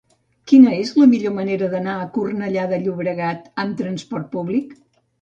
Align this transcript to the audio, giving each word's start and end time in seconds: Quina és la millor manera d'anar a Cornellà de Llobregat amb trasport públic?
Quina 0.51 0.71
és 0.77 0.93
la 1.01 1.07
millor 1.11 1.35
manera 1.35 1.69
d'anar 1.75 1.99
a 2.05 2.09
Cornellà 2.17 2.65
de 2.75 2.83
Llobregat 2.87 3.49
amb 3.67 3.81
trasport 3.87 4.31
públic? 4.39 4.79